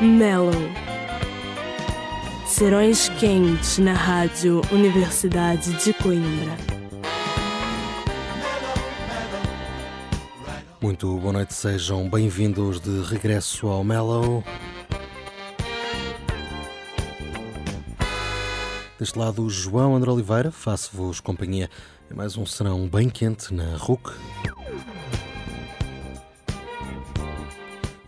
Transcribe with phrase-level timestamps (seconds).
[0.00, 0.52] Mellow.
[2.46, 6.56] Serões quentes na Rádio Universidade de Coimbra.
[10.80, 14.44] Muito boa noite, sejam bem-vindos de regresso ao Mellow.
[19.00, 21.68] Deste lado, João André Oliveira, faço-vos companhia
[22.08, 24.12] em mais um serão bem quente na RUC.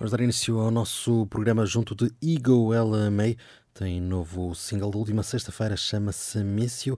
[0.01, 3.37] Vamos dar início ao nosso programa junto de Ego Ella May.
[3.75, 6.97] Tem novo single da última sexta-feira, chama-se Mício.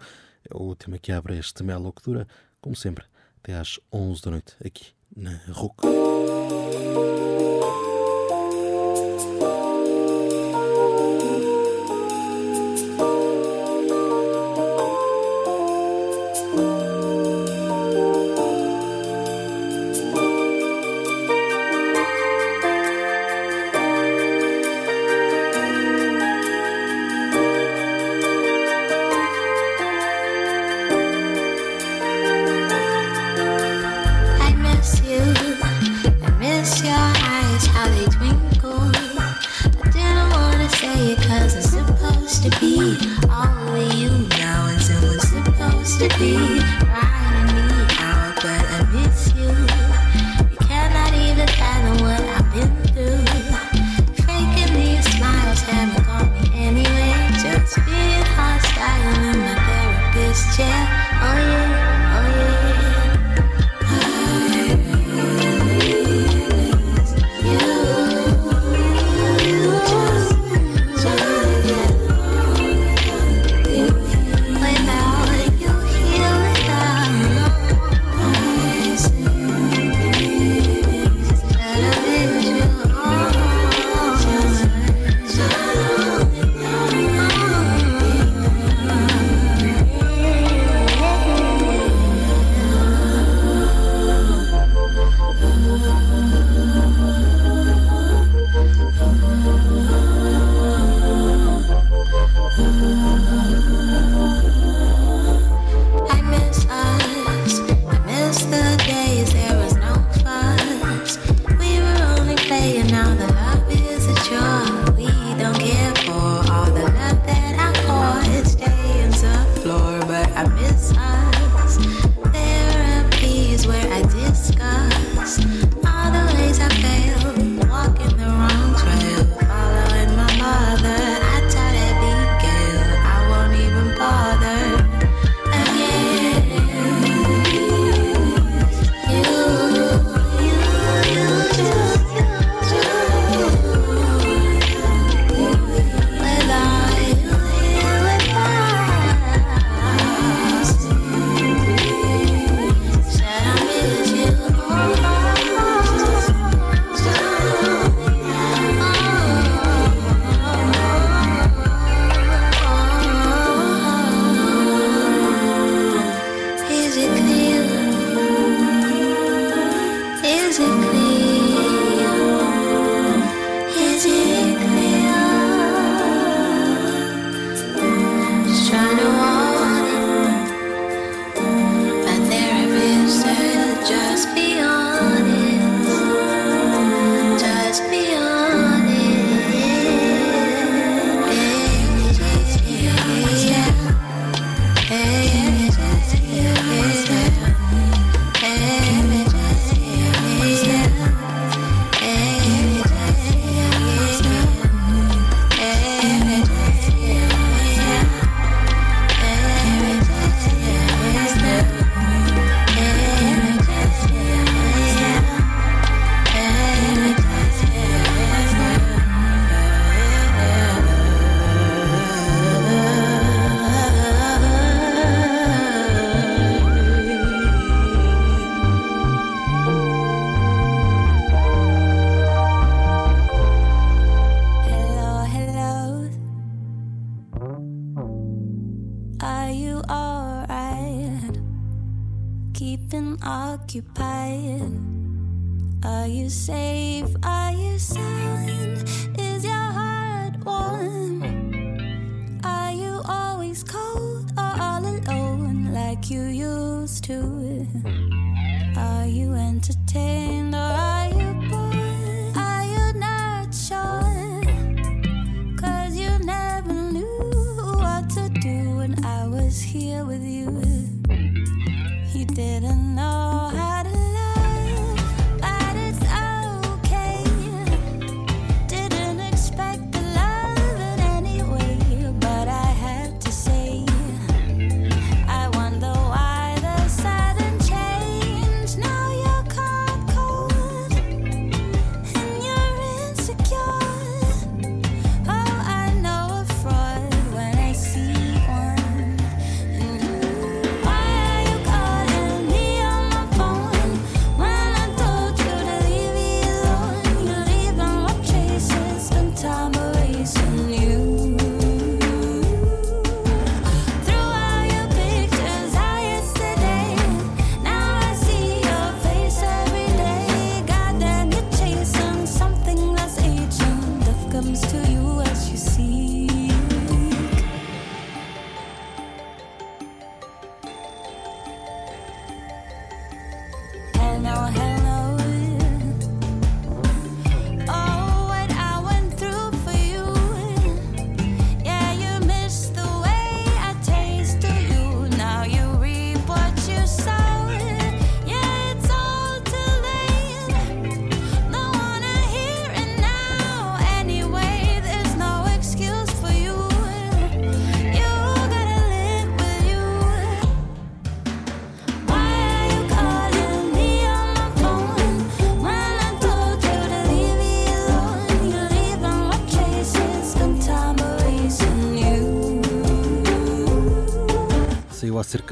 [0.49, 2.29] É o tema que abre este melo que dura,
[2.61, 3.05] como sempre,
[3.43, 5.83] até às 11 da noite, aqui na RUC.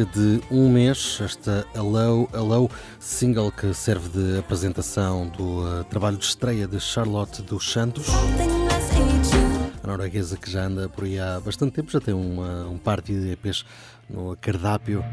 [0.00, 6.16] Cerca de um mês esta Hello, Hello, single que serve de apresentação do uh, trabalho
[6.16, 8.06] de estreia de Charlotte dos Santos.
[9.82, 13.00] A norueguesa que já anda por aí há bastante tempo, já tem uma, um par
[13.02, 13.64] de EPs
[14.08, 15.04] no cardápio,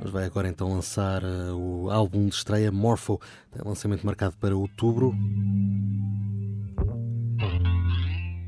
[0.00, 3.20] mas vai agora então lançar uh, o álbum de estreia Morpho,
[3.50, 5.14] tem lançamento marcado para outubro.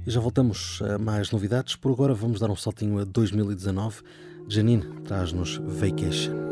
[0.06, 1.77] E já voltamos a mais novidades.
[1.77, 4.03] Por agora vamos dar um saltinho a 2019.
[4.49, 6.51] Janine traz-nos Vacation.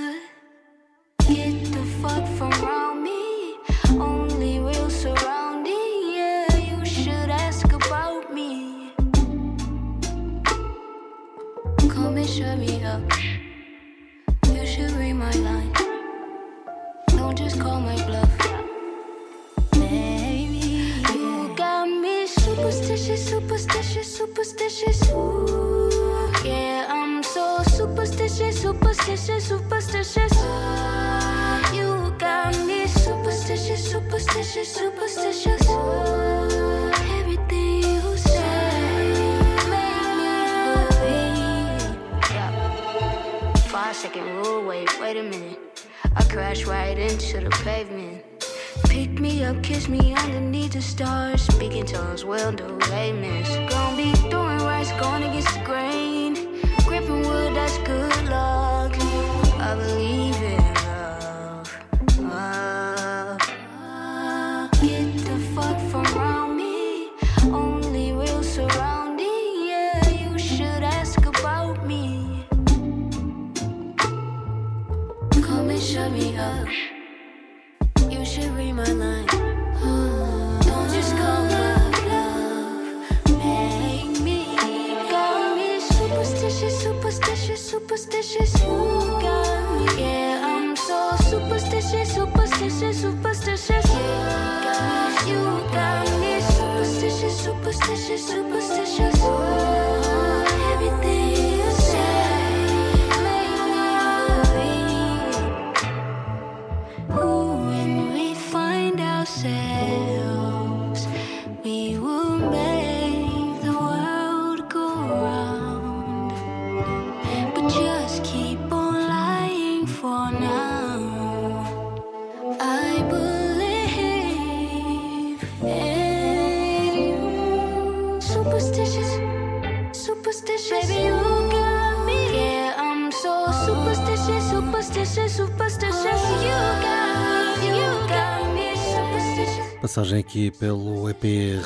[139.98, 141.24] passagem aqui pelo EP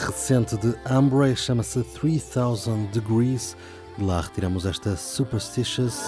[0.08, 3.58] recente de Ambre, chama-se 3000 Degrees.
[3.98, 6.02] De lá retiramos esta Superstitious.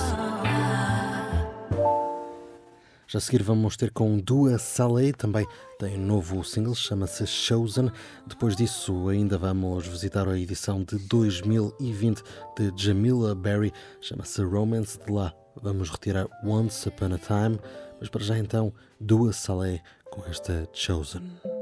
[3.05, 5.45] Já a seguir vamos ter com Dua Saleh, também
[5.77, 7.91] tem um novo single, chama-se Chosen.
[8.25, 12.23] Depois disso ainda vamos visitar a edição de 2020
[12.57, 14.97] de Jamila Berry, chama-se Romance.
[14.97, 17.59] De lá vamos retirar Once Upon a Time,
[17.99, 21.52] mas para já então Dua Saleh com esta Chosen.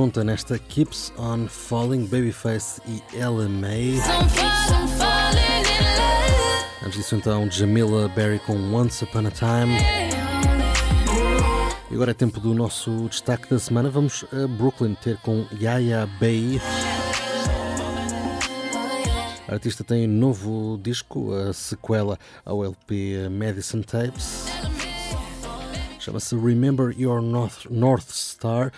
[0.00, 3.98] junta nesta Keeps On Falling, Babyface e Ella May.
[6.82, 9.76] Antes disso, então, Jamila Berry com Once Upon a Time.
[11.90, 13.90] E agora é tempo do nosso destaque da semana.
[13.90, 16.58] Vamos a Brooklyn ter com Yaya Bay.
[19.48, 24.46] A artista tem um novo disco, a sequela ao LP Medicine Tapes.
[25.98, 28.72] Chama-se Remember Your North, North Star.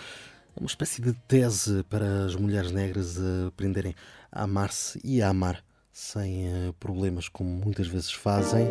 [0.55, 3.95] É uma espécie de tese para as mulheres negras aprenderem
[4.31, 8.67] a amar-se e a amar sem eh, problemas, como muitas vezes fazem.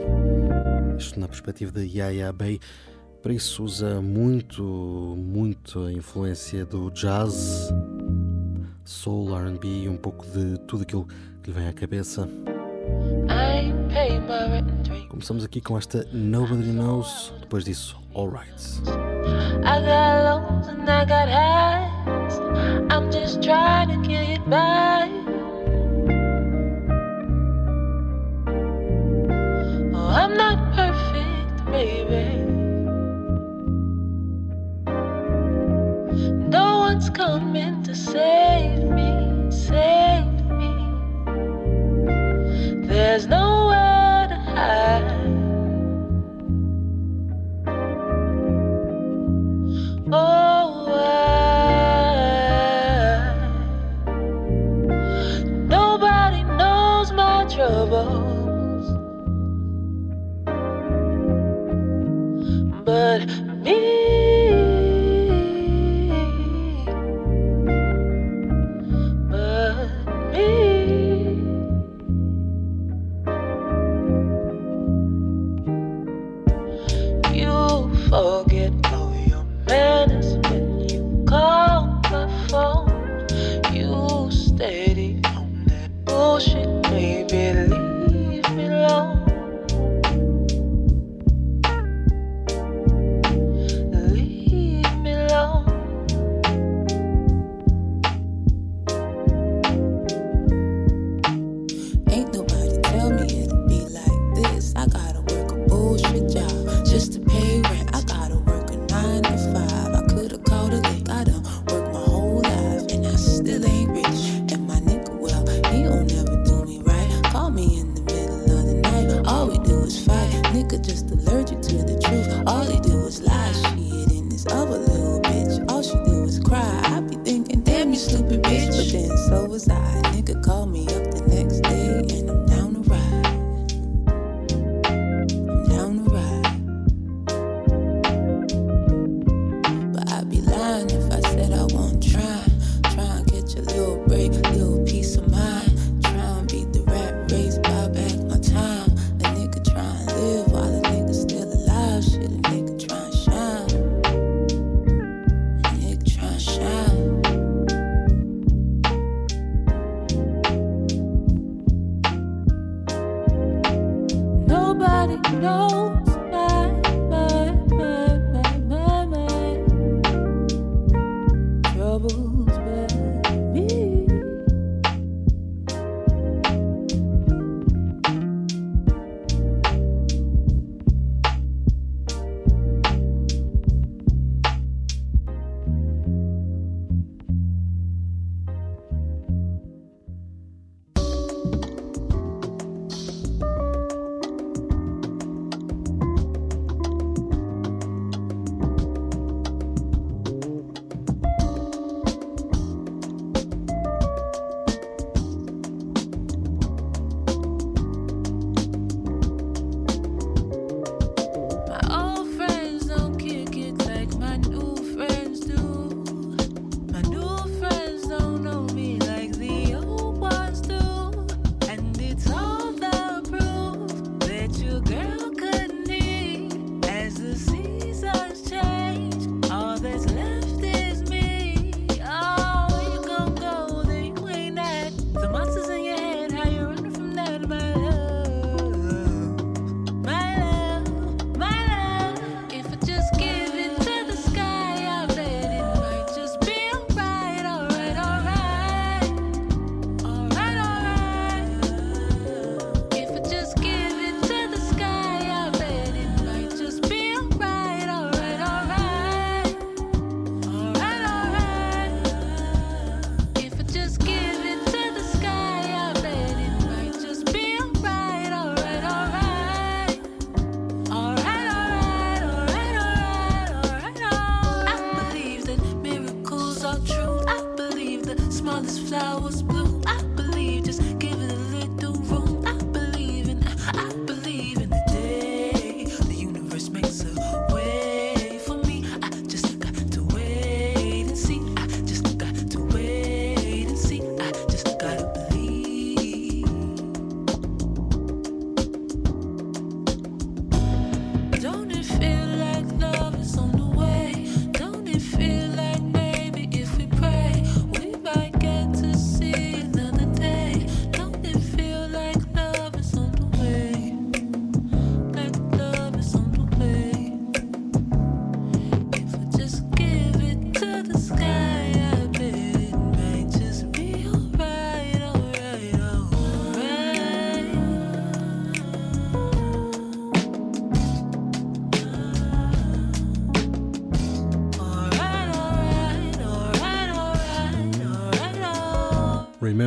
[0.96, 2.60] Isto na perspectiva da Yaya Bay.
[3.20, 7.72] Para isso usa muito, muito a influência do jazz,
[8.84, 11.06] soul, R&B e um pouco de tudo aquilo
[11.42, 12.28] que lhe vem à cabeça.
[15.08, 18.50] Começamos aqui com esta Nobody Knows, depois disso, Alright.
[19.64, 22.40] I got loans and I got highs.
[22.90, 25.08] I'm just trying to get by.
[29.94, 32.42] Oh, I'm not perfect, baby.
[36.50, 38.71] No one's coming to say.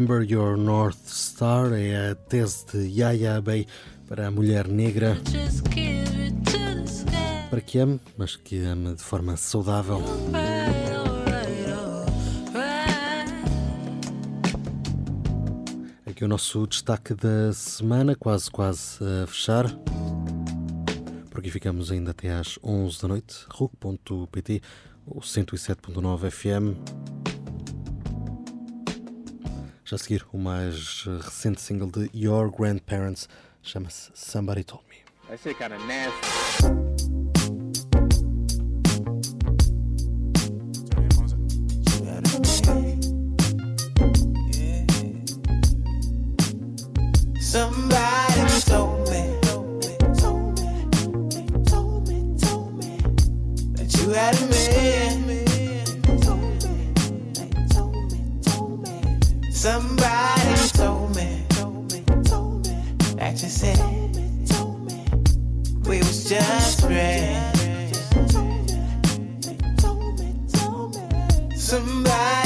[0.05, 3.65] Remember Your North Star é a tese de Yaya Bay
[4.07, 5.17] para a mulher negra.
[7.49, 10.03] Para que ame, mas que ame de forma saudável.
[16.05, 19.65] Aqui o nosso destaque da semana, quase quase a fechar.
[21.31, 23.37] Por aqui ficamos ainda até às 11 da noite.
[23.49, 24.61] RUC.pt
[25.07, 27.34] ou 107.9 FM.
[29.87, 33.29] Já a seguir, o mais recente single de Your Grandparents
[33.61, 34.95] chama-se Somebody Told Me.
[35.29, 36.11] That shit kind of nasty.
[47.39, 49.39] Somebody told me,
[50.17, 50.77] told me,
[51.69, 52.97] told me, told me
[53.75, 55.14] that you had a man.
[59.65, 62.77] Somebody told me, told me, told me
[63.15, 63.77] that you said,
[64.47, 65.03] told me
[65.89, 67.97] we was just friends.
[71.59, 72.44] Somebody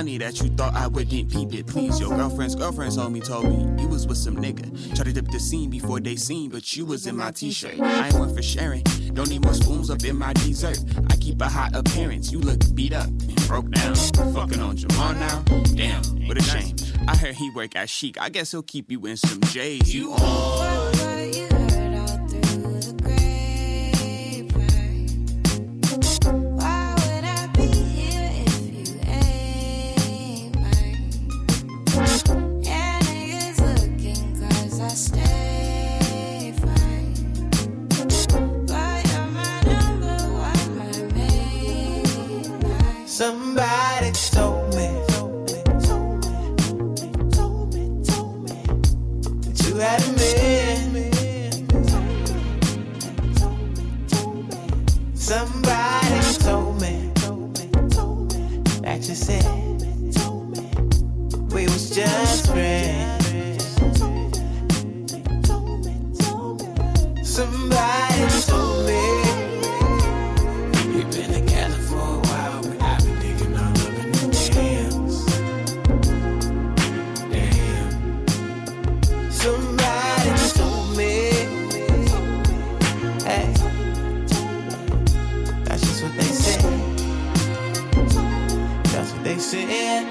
[0.00, 1.66] funny that you thought I wouldn't peep it.
[1.66, 4.64] Please, your girlfriend's girlfriend told me, told me you was with some nigga.
[4.96, 7.78] Tried to dip the scene before they seen, but you was in my t-shirt.
[7.78, 8.82] I ain't one for sharing.
[9.12, 10.78] Don't need more spoons up in my dessert.
[11.10, 12.32] I keep a hot appearance.
[12.32, 13.94] You look beat up and broke down.
[13.94, 15.42] Fucking on Jamal now.
[15.74, 16.74] Damn, what a shame.
[17.06, 18.18] I heard he work at Chic.
[18.18, 19.94] I guess he'll keep you in some J's.
[19.94, 20.69] You on?
[89.50, 90.06] Said.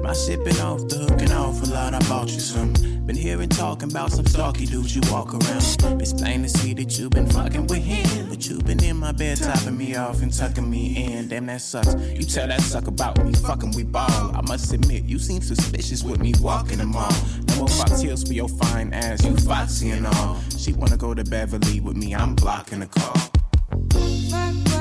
[0.00, 1.92] My sipping off the hook and off a lot.
[1.92, 2.72] I bought you some.
[3.04, 6.00] Been hearing talking about some stalky dudes you walk around.
[6.00, 8.28] It's plain to see that you been fucking with him.
[8.28, 11.26] But you been in my bed topping me off and tucking me in.
[11.26, 11.96] Damn, that sucks.
[11.96, 14.30] You tell that suck about me, fucking we ball.
[14.32, 17.10] I must admit, you seem suspicious with me walking the mall.
[17.48, 20.38] No more fox heels for your fine ass, you foxy and all.
[20.56, 24.71] She wanna go to Beverly with me, I'm blocking the call.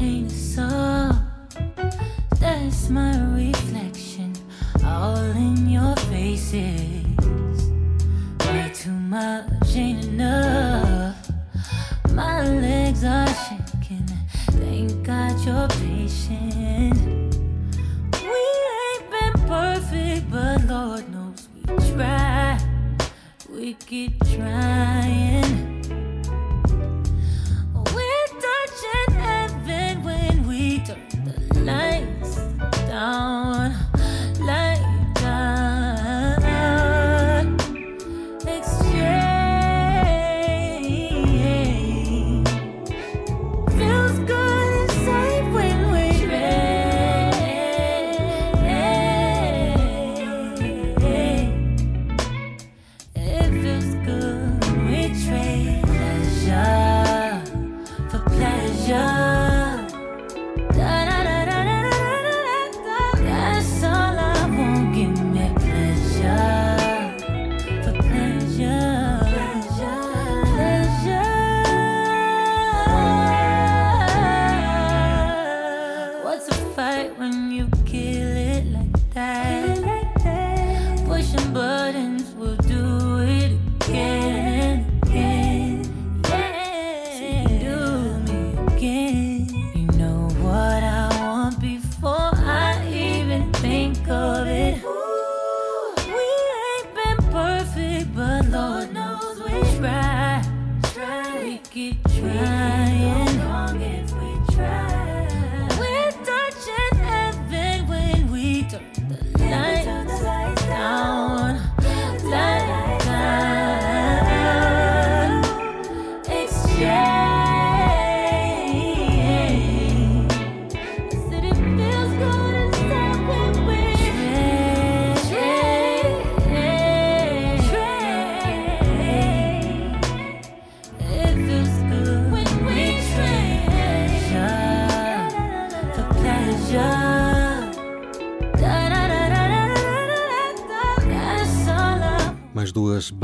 [0.00, 1.10] Ain't it so?
[2.40, 4.32] That's my reflection,
[4.84, 7.04] all in your faces.
[8.46, 11.16] Way too much ain't enough.
[12.10, 14.06] My legs are shaking.
[14.52, 17.36] Thank God you're patient.
[18.22, 18.42] We
[18.86, 22.58] ain't been perfect, but Lord knows we try.
[23.50, 25.65] We keep trying.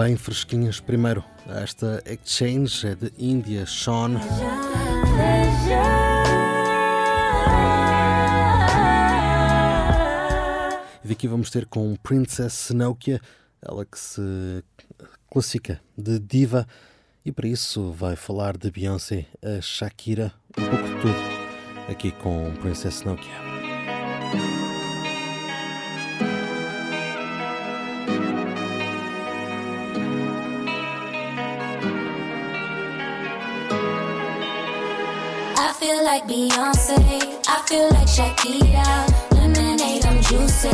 [0.03, 0.81] Bem fresquinhas.
[0.81, 4.21] Primeiro, esta Exchange é de Índia, Sean.
[11.05, 13.21] E daqui vamos ter com Princess Nokia,
[13.65, 14.65] ela que se
[15.31, 16.67] classifica de diva.
[17.25, 22.53] E para isso vai falar de Beyoncé, a Shakira, um pouco de tudo, aqui com
[22.61, 24.62] Princess Nokia.
[35.83, 36.97] Feel like Beyonce,
[37.49, 38.87] I feel like Shakira.
[39.35, 40.69] Lemonade, I'm juicy.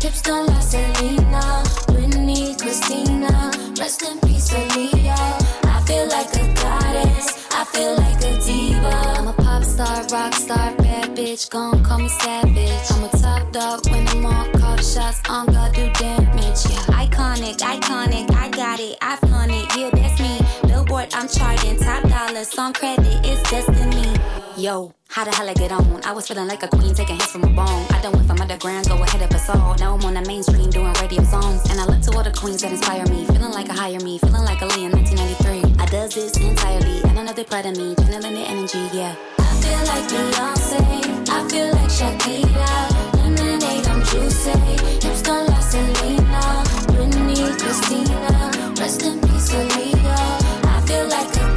[0.00, 1.44] Hips don't lie, Selena.
[1.92, 3.50] Whitney, Christina.
[3.78, 5.66] Rest in peace, Aaliyah.
[5.66, 8.94] I feel like a goddess, I feel like a diva.
[9.18, 11.50] I'm a pop star, rock star, bad bitch.
[11.50, 12.86] Gon' call me savage.
[12.92, 15.20] I'm a top dog when I'm on call the shots.
[15.28, 16.60] On God, do damage.
[16.70, 18.32] Yeah, iconic, iconic.
[18.34, 19.66] I got it, I flaunt it.
[19.76, 20.40] Yeah, that's me.
[20.66, 21.76] Billboard, I'm charting.
[21.76, 24.13] Top dollar, song credit, it's destiny.
[24.56, 26.00] Yo, how the hell I get on?
[26.04, 27.86] I was feeling like a queen, taking hits from a bone.
[27.90, 29.74] I done went from underground, go ahead of us all.
[29.78, 31.68] Now I'm on the mainstream doing radio songs.
[31.70, 33.26] And I look to all the queens that inspire me.
[33.26, 35.82] Feeling like a higher me, feeling like a Lee in 1993.
[35.82, 39.16] I does this entirely, and another part of me, channeling the energy, yeah.
[39.38, 40.78] I feel like Beyonce,
[41.28, 42.70] I feel like Shakira.
[43.18, 44.54] Lemonade, I'm juicy.
[45.02, 46.62] Hips don't lie, Selena.
[46.94, 48.54] Whitney, Christina.
[48.78, 50.62] Rest in peace, Aaliyah.
[50.62, 51.53] I feel like a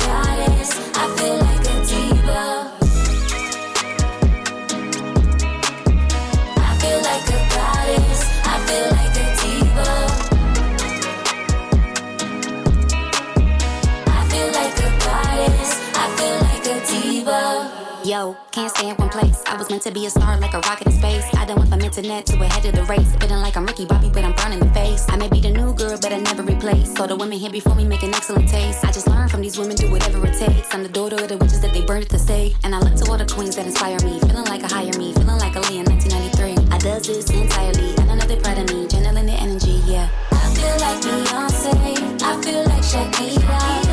[18.17, 19.43] Yo, can't stay in one place.
[19.45, 21.23] I was meant to be a star like a rocket in space.
[21.35, 23.15] I done went from internet to ahead of the race.
[23.17, 25.05] Feeling like I'm Ricky Bobby, but I'm brown in the face.
[25.07, 26.95] I may be the new girl, but I never replace.
[26.95, 28.83] So the women here before me make an excellent taste.
[28.83, 30.73] I just learn from these women, do whatever it takes.
[30.73, 32.55] I'm the daughter of the witches that they burned at the stake.
[32.63, 34.19] And I look to all the queens that inspire me.
[34.21, 36.73] Feeling like a higher me, feeling like a Lee in 1993.
[36.73, 40.09] I does this entirely, and another part of me, channeling the energy, yeah.
[40.31, 43.86] I feel like Beyonce, I feel like Shakira.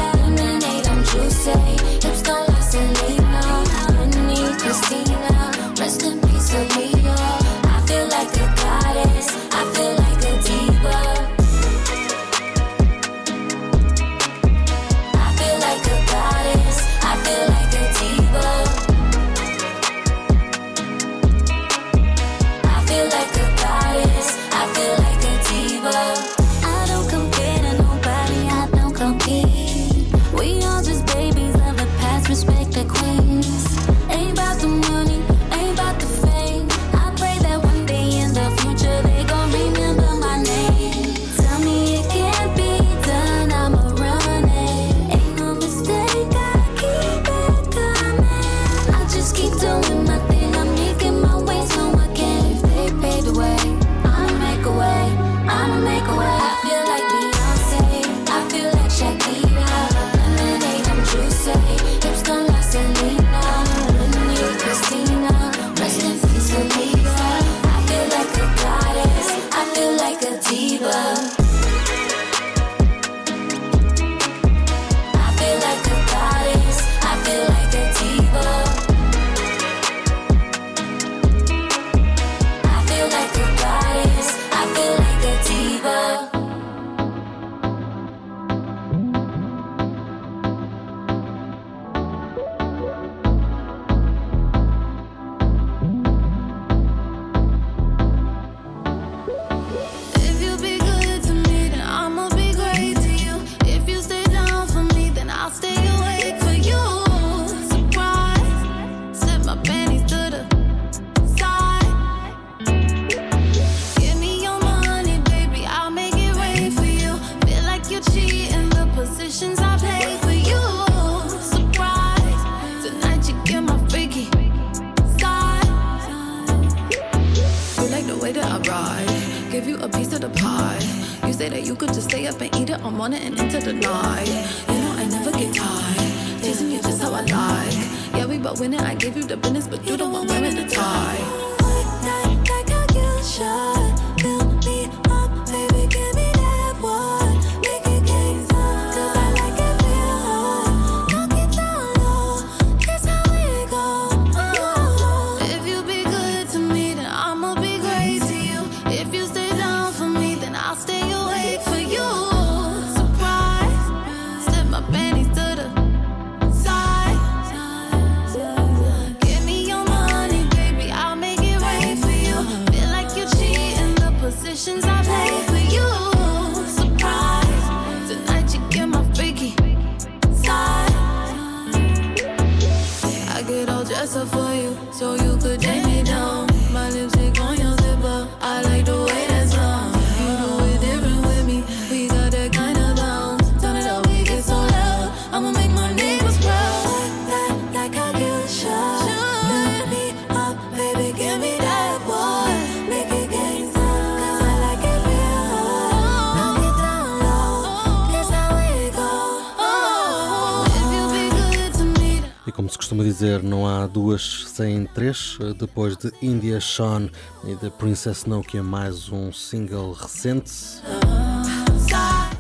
[215.15, 215.39] Três.
[215.57, 217.09] Depois de India Sean
[217.45, 220.51] e de Princess Snow, que é mais um single recente.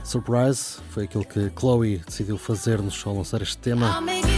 [0.03, 4.03] Surprise foi aquilo que Chloe decidiu fazer-nos ao lançar este tema.
[4.05, 4.35] The.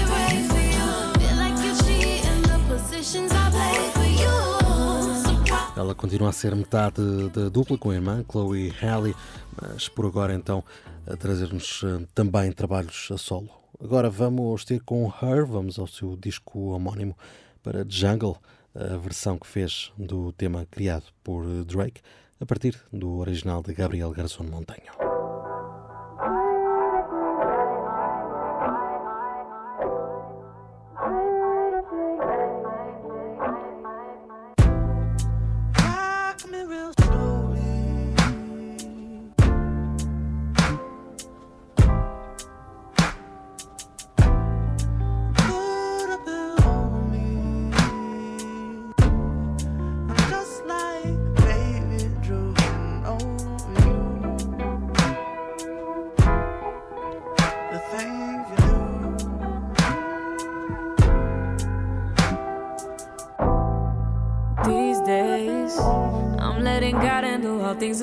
[5.76, 9.14] Ela continua a ser metade da dupla com a irmã, Chloe Halle,
[9.60, 10.64] mas por agora então
[11.06, 13.50] a trazer-nos eh, também trabalhos a solo.
[13.82, 17.14] Agora vamos ter com Her, vamos ao seu disco homónimo
[17.66, 18.36] para Jungle,
[18.72, 22.00] a versão que fez do tema criado por Drake,
[22.40, 25.05] a partir do original de Gabriel Garzón Montanho.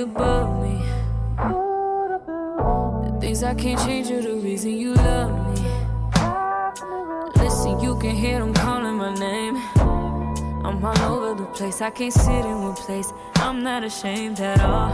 [0.03, 0.75] Above me.
[3.05, 5.61] The things I can't change are the reason you love me.
[7.41, 9.55] Listen, you can hear them calling my name.
[10.65, 13.13] I'm all over the place, I can't sit in one place.
[13.35, 14.91] I'm not ashamed at all.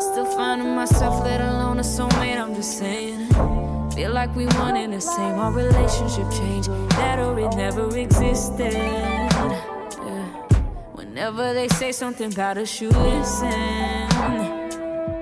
[0.00, 3.26] Still finding myself, let alone a soulmate, I'm just saying.
[3.92, 6.70] Feel like we and the same, our relationship changed.
[6.90, 9.27] That or it never existed.
[11.18, 14.08] Whenever they say something about us, you listen.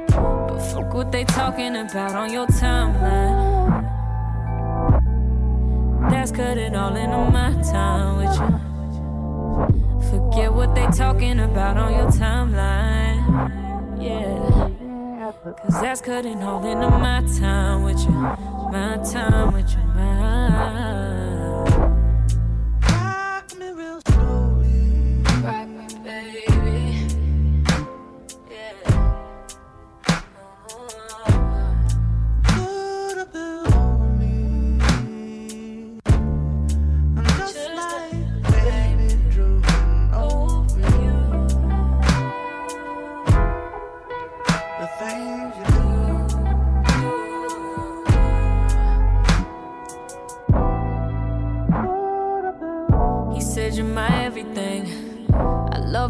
[0.08, 3.80] But fuck what they talking about on your timeline.
[6.10, 10.10] That's cutting all into my time with you.
[10.10, 13.24] Forget what they talking about on your timeline.
[13.98, 14.68] Yeah.
[15.62, 18.10] Cause that's cutting all into my time with you.
[18.10, 19.82] My time with you.
[19.94, 21.25] My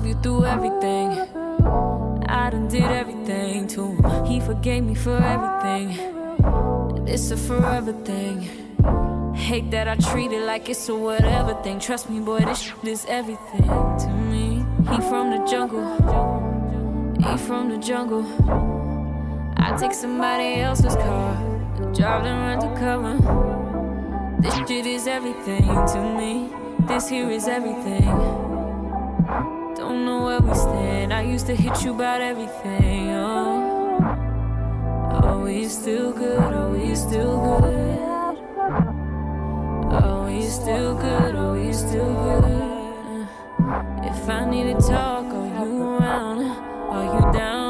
[0.07, 1.19] you through everything.
[2.29, 4.25] I done did everything to him.
[4.25, 5.99] He forgave me for everything.
[6.97, 8.43] And it's a forever thing.
[9.35, 11.81] Hate that I treat it like it's a whatever thing.
[11.81, 14.65] Trust me, boy, this is everything to me.
[14.91, 15.87] He from the jungle.
[17.19, 18.25] He from the jungle.
[19.57, 21.35] I take somebody else's car.
[21.95, 23.15] Drive them undercover.
[24.41, 26.51] This shit is everything to me.
[26.87, 28.46] This here is everything.
[30.49, 33.11] I used to hit you about everything.
[33.11, 33.99] Oh,
[35.23, 36.53] oh, we still good.
[36.55, 37.99] Oh, we still good.
[40.03, 41.35] Oh, we still good.
[41.35, 43.29] Oh, we still good.
[44.05, 46.43] If I need to talk, are you around?
[46.91, 47.66] Are you down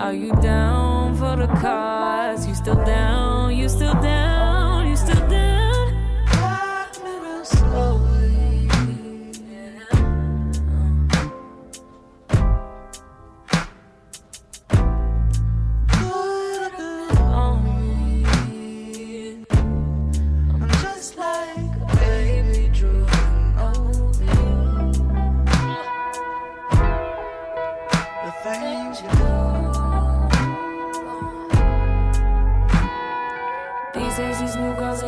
[0.00, 2.46] Are you down for the cause?
[2.46, 3.54] You still down?
[3.54, 4.19] You still down?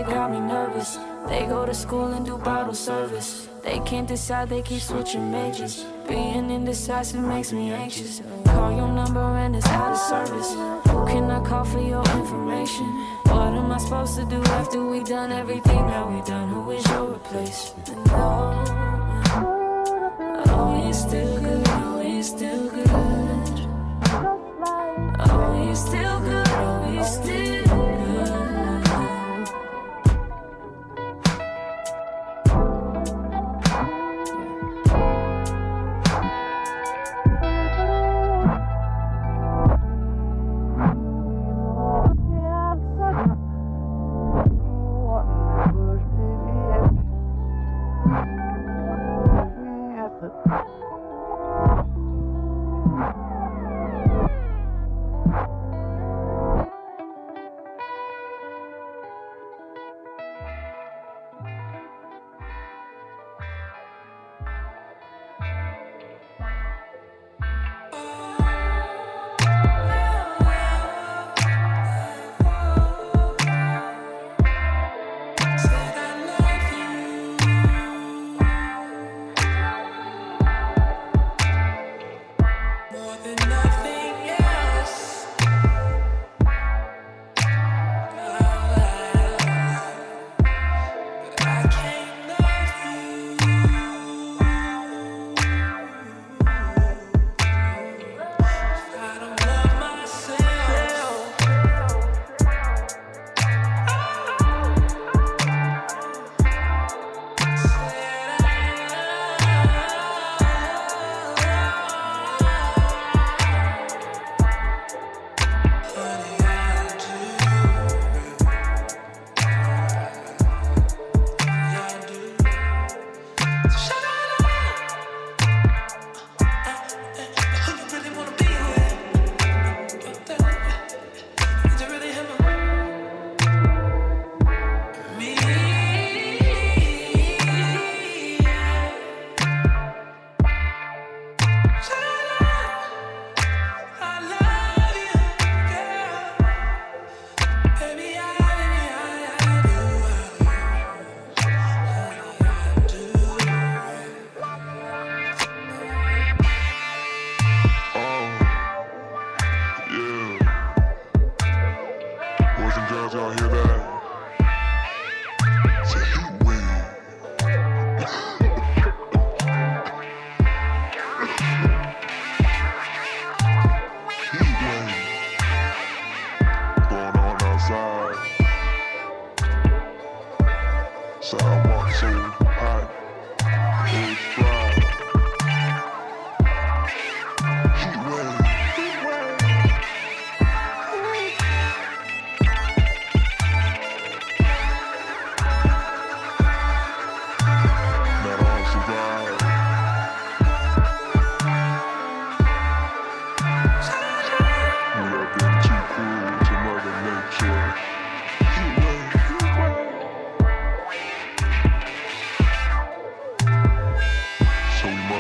[0.05, 0.99] They got me nervous.
[1.29, 3.49] They go to school and do bottle service.
[3.63, 5.85] They can't decide, they keep switching majors.
[6.09, 8.21] Being indecisive makes me anxious.
[8.45, 10.53] Call your number and it's out of service.
[10.91, 12.87] Who can I call for your information?
[13.27, 16.49] What am I supposed to do after we done everything that we done?
[16.49, 18.82] Who is your replacement?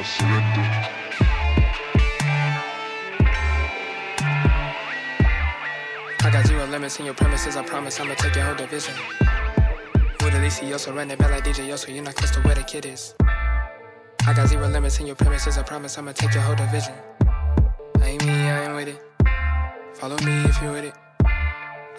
[0.02, 0.24] So.
[6.24, 7.56] I got zero limits in your premises.
[7.56, 8.94] I promise I'ma take your whole division.
[9.20, 12.62] With Delicioso, run it back like DJ yo, so You're not close to where the
[12.62, 13.14] kid is.
[14.26, 15.56] I got zero limits in your premises.
[15.56, 16.94] I promise I'ma take your whole division.
[18.00, 19.02] I ain't me, I ain't with it.
[19.94, 20.94] Follow me if you with it.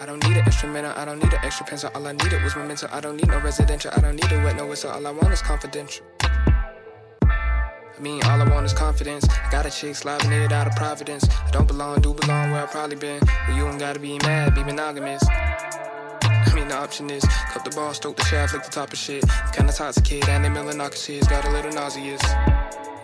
[0.00, 1.90] I don't need an instrumental, I don't need an extra pencil.
[1.94, 2.90] All I needed was momentum.
[2.92, 4.90] I don't need no residential, I don't need a wet no whistle.
[4.90, 6.04] All I want is confidential.
[8.04, 9.26] Mean, all I want is confidence.
[9.30, 11.26] I got a chick slobbing it out of Providence.
[11.26, 13.18] I don't belong, do belong where I probably been.
[13.20, 15.26] But you ain't gotta be mad, be monogamous.
[15.26, 18.98] I mean, the option is cut the ball, stoke the shaft, lick the top of
[18.98, 19.24] shit.
[19.54, 22.20] Kinda toxic kid, and they melanocracies got a little nauseous.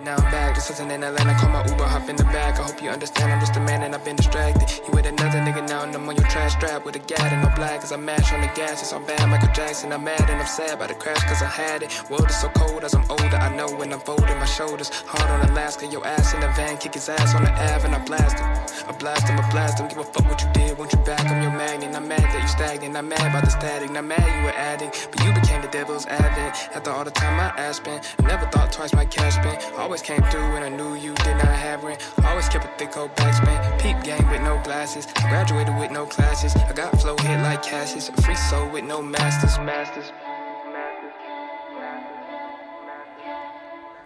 [0.05, 1.35] Now I'm back, this isn't in Atlanta.
[1.35, 2.59] Call my Uber, hop in the back.
[2.59, 3.33] I hope you understand.
[3.33, 4.65] I'm just a man and I've been distracted.
[4.87, 7.43] You with another nigga now, and I'm on your trash strap with a gat and
[7.43, 7.81] no black.
[7.81, 8.81] Cause I mash on the gas.
[8.81, 9.93] It's on bad, Michael Jackson.
[9.93, 11.91] I'm mad and I'm sad by the crash cause I had it.
[12.09, 13.37] World is so cold as I'm older.
[13.37, 14.89] I know when I'm folding my shoulders.
[15.07, 16.79] Hard on Alaska, your ass in the van.
[16.79, 18.49] Kick his ass on the Ave and I blast him.
[18.89, 19.89] I blast him, I blast him.
[19.89, 20.79] Give a fuck what you did.
[20.79, 21.95] Want you back, I'm your magnet.
[21.95, 22.97] I'm mad that you stagnant.
[22.97, 23.91] I'm mad about the static.
[23.91, 24.91] Not mad you were adding.
[25.11, 26.57] But you became the devil's advent.
[26.75, 28.15] After all the time I asked spent.
[28.19, 29.61] I never thought twice my cash spent.
[29.99, 31.99] Came through when I knew you did not have rent.
[32.25, 33.11] Always kept a thick old.
[33.17, 33.97] Peep
[34.31, 35.05] with no glasses.
[35.17, 36.55] I graduated with no classes.
[36.55, 38.09] I got flow hit like Cassius.
[38.09, 39.59] A free soul with no masters.
[39.59, 40.13] Masters.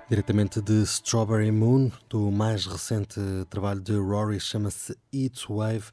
[0.09, 3.21] Diretamente de Strawberry Moon, do mais recente
[3.51, 5.91] trabalho de Rory, chama-se Heat Wave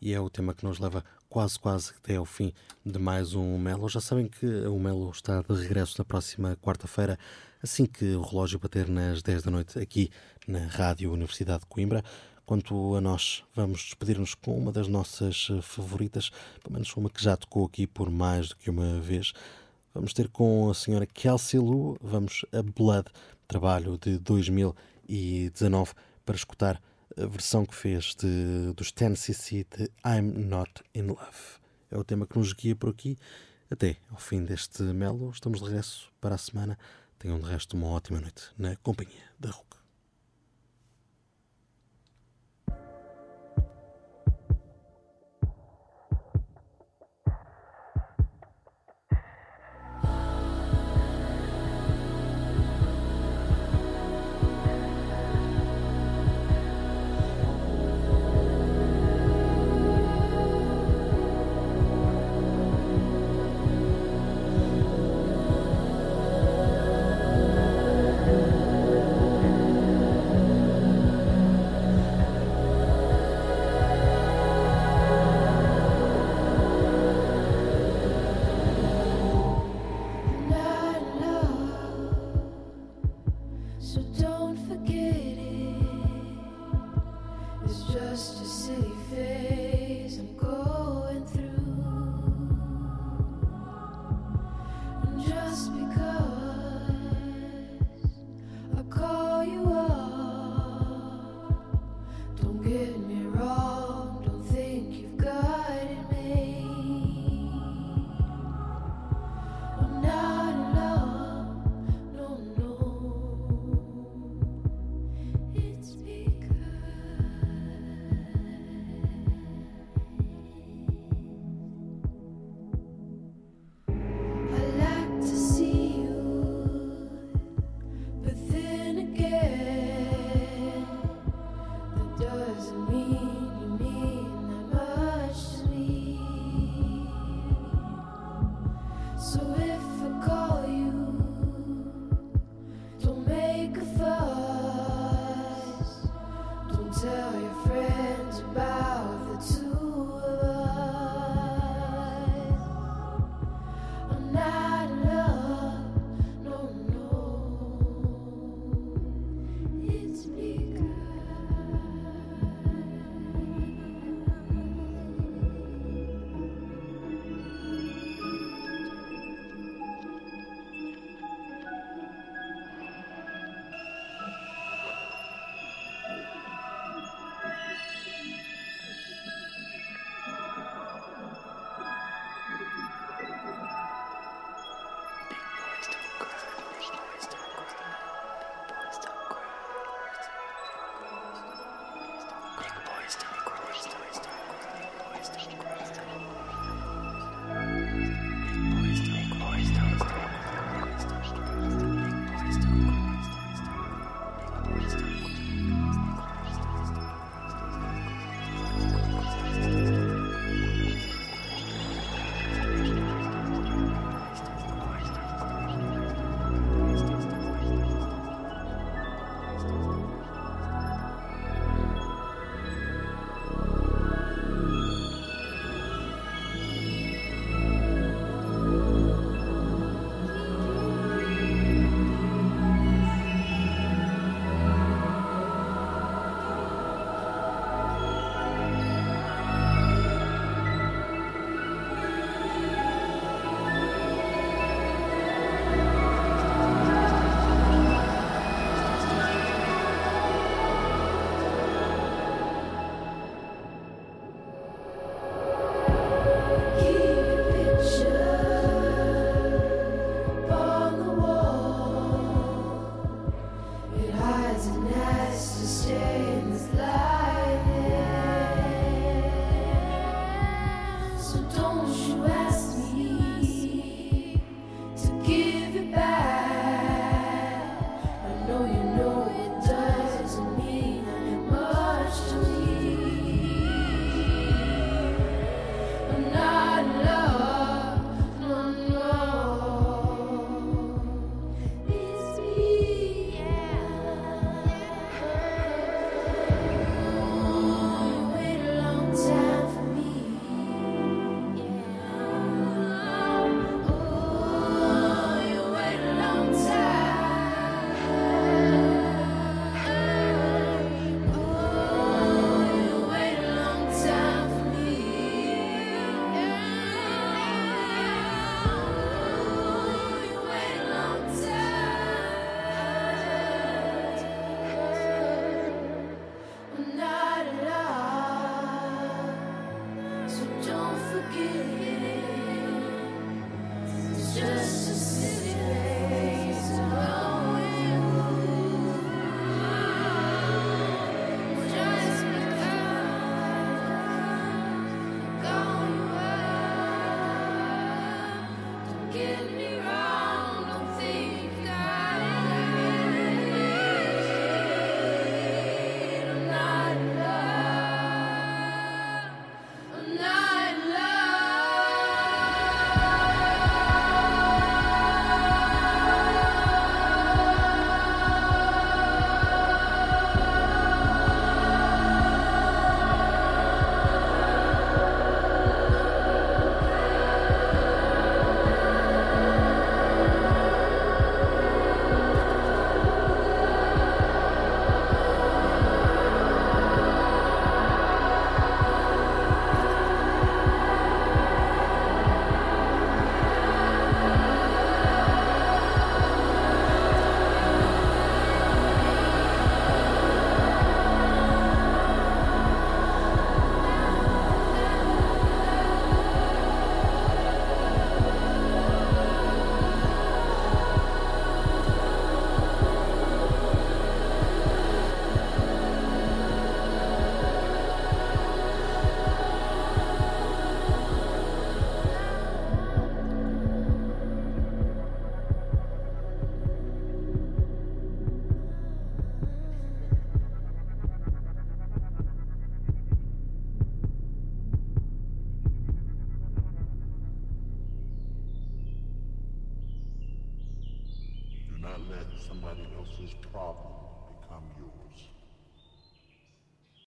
[0.00, 2.52] e é o tema que nos leva quase, quase até ao fim
[2.84, 3.88] de mais um Melo.
[3.88, 7.18] Já sabem que o Melo está de regresso na próxima quarta-feira,
[7.64, 10.10] assim que o relógio bater nas 10 da noite, aqui
[10.46, 12.04] na Rádio Universidade de Coimbra.
[12.44, 16.28] Quanto a nós, vamos despedir-nos com uma das nossas favoritas,
[16.62, 19.32] pelo menos uma que já tocou aqui por mais do que uma vez.
[19.94, 23.08] Vamos ter com a senhora Kelsey Lu, vamos a Blood,
[23.48, 25.94] trabalho de 2019,
[26.26, 26.82] para escutar
[27.16, 31.58] a versão que fez de, dos 10cc de I'm Not In Love.
[31.90, 33.16] É o tema que nos guia por aqui.
[33.70, 36.78] Até ao fim deste Melo, estamos de regresso para a semana.
[37.24, 39.73] Tenham de resto uma ótima noite na companhia da RUC.